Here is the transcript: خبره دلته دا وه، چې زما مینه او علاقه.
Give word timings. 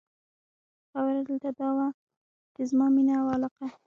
خبره 0.91 1.21
دلته 1.27 1.49
دا 1.59 1.67
وه، 1.77 1.87
چې 2.53 2.61
زما 2.69 2.85
مینه 2.95 3.13
او 3.21 3.27
علاقه. 3.35 3.67